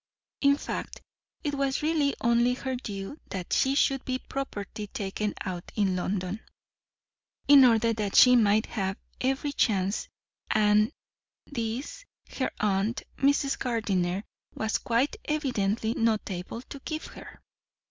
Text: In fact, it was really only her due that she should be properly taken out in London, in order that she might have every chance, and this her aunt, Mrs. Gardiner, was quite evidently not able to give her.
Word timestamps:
In 0.41 0.57
fact, 0.57 0.99
it 1.43 1.53
was 1.53 1.83
really 1.83 2.15
only 2.21 2.55
her 2.55 2.75
due 2.75 3.19
that 3.29 3.53
she 3.53 3.75
should 3.75 4.03
be 4.03 4.17
properly 4.17 4.87
taken 4.91 5.35
out 5.41 5.71
in 5.75 5.95
London, 5.95 6.39
in 7.47 7.63
order 7.65 7.93
that 7.93 8.15
she 8.15 8.35
might 8.35 8.65
have 8.65 8.97
every 9.21 9.51
chance, 9.53 10.09
and 10.49 10.91
this 11.45 12.03
her 12.39 12.49
aunt, 12.59 13.03
Mrs. 13.17 13.59
Gardiner, 13.59 14.23
was 14.55 14.79
quite 14.79 15.17
evidently 15.25 15.93
not 15.93 16.31
able 16.31 16.63
to 16.63 16.79
give 16.79 17.05
her. 17.05 17.39